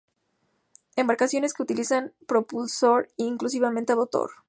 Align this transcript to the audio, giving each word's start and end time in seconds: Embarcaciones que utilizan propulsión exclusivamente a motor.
Embarcaciones 0.95 1.53
que 1.53 1.61
utilizan 1.61 2.15
propulsión 2.27 3.05
exclusivamente 3.19 3.93
a 3.93 3.97
motor. 3.97 4.31